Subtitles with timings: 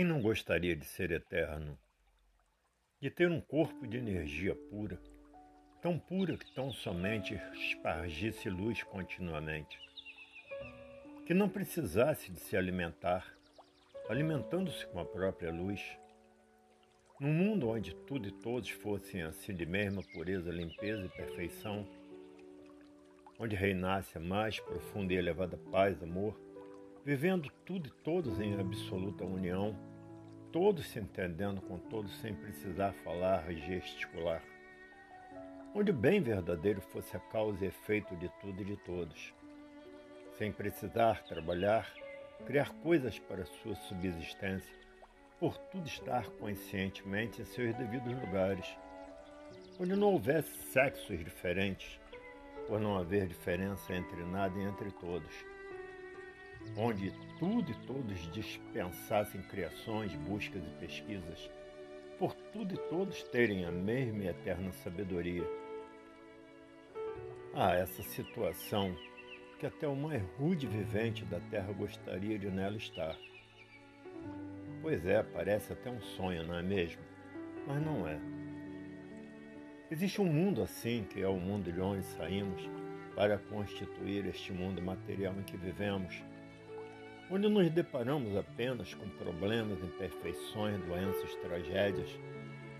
[0.00, 1.78] Quem não gostaria de ser eterno?
[3.02, 4.98] De ter um corpo de energia pura,
[5.82, 9.78] tão pura que tão somente espargisse luz continuamente.
[11.26, 13.30] Que não precisasse de se alimentar,
[14.08, 15.82] alimentando-se com a própria luz.
[17.20, 21.86] Num mundo onde tudo e todos fossem assim de mesma pureza, limpeza e perfeição,
[23.38, 26.40] onde reinasse a mais profunda e elevada paz, amor,
[27.04, 29.89] vivendo tudo e todos em absoluta união,
[30.52, 34.42] todos se entendendo com todos sem precisar falar e gesticular.
[35.74, 39.32] Onde o bem verdadeiro fosse a causa e efeito de tudo e de todos,
[40.36, 41.92] sem precisar trabalhar,
[42.44, 44.74] criar coisas para sua subsistência,
[45.38, 48.66] por tudo estar conscientemente em seus devidos lugares,
[49.78, 52.00] onde não houvesse sexos diferentes,
[52.66, 55.32] por não haver diferença entre nada e entre todos
[56.76, 61.50] onde tudo e todos dispensassem criações, buscas e pesquisas,
[62.18, 65.44] por tudo e todos terem a mesma e eterna sabedoria.
[67.54, 68.94] Ah, essa situação
[69.58, 73.16] que até o mais rude vivente da terra gostaria de nela estar.
[74.80, 77.02] Pois é, parece até um sonho, não é mesmo?
[77.66, 78.18] Mas não é.
[79.90, 82.62] Existe um mundo assim, que é o mundo de onde saímos,
[83.14, 86.22] para constituir este mundo material em que vivemos
[87.30, 92.10] onde nos deparamos apenas com problemas, imperfeições, doenças, tragédias,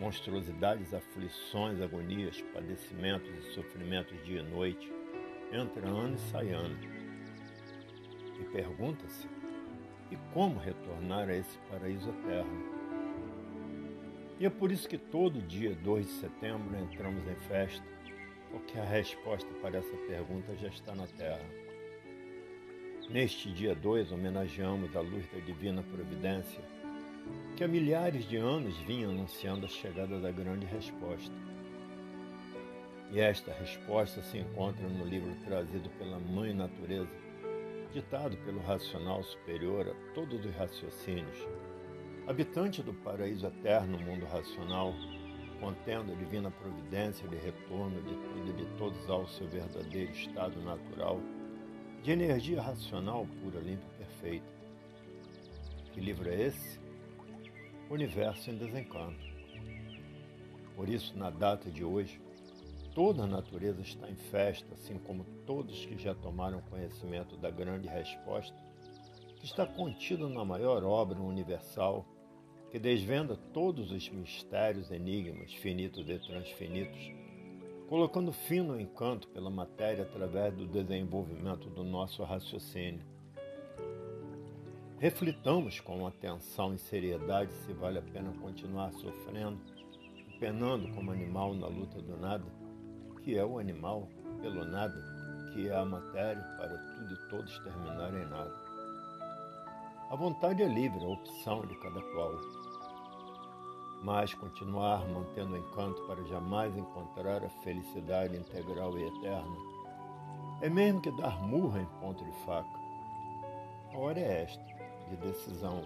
[0.00, 4.92] monstruosidades, aflições, agonias, padecimentos e sofrimentos dia e noite,
[5.52, 6.76] entra ano e sai ano.
[8.40, 9.28] E pergunta-se:
[10.10, 12.82] e como retornar a esse paraíso eterno?
[14.40, 17.86] E é por isso que todo dia 2 de setembro entramos em festa,
[18.50, 21.71] porque a resposta para essa pergunta já está na Terra.
[23.12, 26.64] Neste dia 2, homenageamos a luz da divina providência,
[27.54, 31.34] que há milhares de anos vinha anunciando a chegada da grande resposta.
[33.10, 37.10] E esta resposta se encontra no livro trazido pela Mãe Natureza,
[37.92, 41.46] ditado pelo racional superior a todos os raciocínios,
[42.26, 44.94] habitante do paraíso eterno mundo racional,
[45.60, 50.58] contendo a divina providência de retorno de tudo e de todos ao seu verdadeiro estado
[50.62, 51.20] natural
[52.02, 54.52] de energia racional pura, limpa e perfeita.
[55.92, 56.80] Que livro é esse?
[57.88, 59.24] Universo em Desencanto.
[60.74, 62.20] Por isso, na data de hoje,
[62.92, 67.86] toda a natureza está em festa, assim como todos que já tomaram conhecimento da grande
[67.86, 68.56] resposta,
[69.36, 72.04] que está contida na maior obra universal,
[72.70, 77.12] que desvenda todos os mistérios, enigmas, finitos e transfinitos,
[77.92, 83.04] colocando fim no encanto pela matéria através do desenvolvimento do nosso raciocínio.
[84.98, 89.60] Reflitamos com atenção e seriedade se vale a pena continuar sofrendo
[90.26, 92.46] e penando como animal na luta do nada,
[93.22, 94.08] que é o animal
[94.40, 94.98] pelo nada,
[95.52, 98.54] que é a matéria para tudo e todos terminarem em nada.
[100.10, 102.40] A vontade é livre, a opção de cada qual
[104.02, 109.56] mas continuar mantendo o encanto para jamais encontrar a felicidade integral e eterna,
[110.60, 112.80] é mesmo que dar murra em ponto de faca.
[113.92, 114.64] A hora é esta,
[115.08, 115.82] de decisão.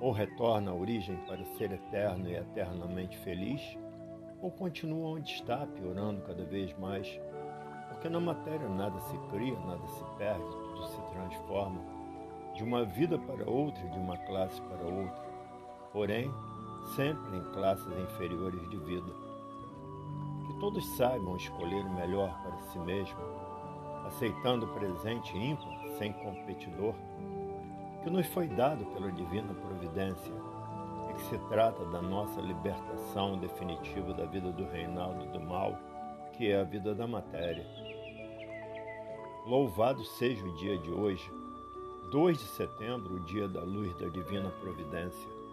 [0.00, 3.78] Ou retorna à origem para ser eterno e eternamente feliz,
[4.40, 7.18] ou continua onde está, piorando cada vez mais,
[7.88, 11.80] porque na matéria nada se cria, nada se perde, tudo se transforma,
[12.54, 15.26] de uma vida para outra, de uma classe para outra.
[15.92, 16.30] Porém,
[16.94, 19.12] sempre em classes inferiores de vida.
[20.46, 23.18] Que todos saibam escolher o melhor para si mesmo,
[24.06, 26.94] aceitando o presente ímpar, sem competidor,
[28.02, 30.32] que nos foi dado pela divina providência
[31.10, 35.76] e que se trata da nossa libertação definitiva da vida do reinado do mal,
[36.32, 37.66] que é a vida da matéria.
[39.44, 41.30] Louvado seja o dia de hoje,
[42.10, 45.45] 2 de setembro, o dia da luz da divina providência